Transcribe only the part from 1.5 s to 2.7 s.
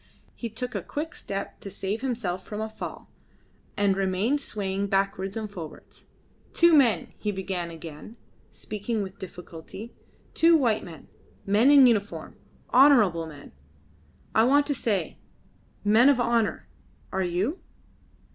to save himself from a